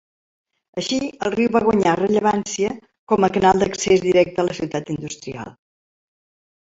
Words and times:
Així, 0.81 0.95
el 1.27 1.33
riu 1.35 1.51
va 1.55 1.61
guanyar 1.65 1.93
rellevància 1.99 2.73
com 3.13 3.27
a 3.27 3.31
canal 3.37 3.63
d'accés 3.65 4.03
directe 4.07 4.43
a 4.45 4.47
la 4.51 4.57
ciutat 4.61 4.91
industrial. 4.99 5.57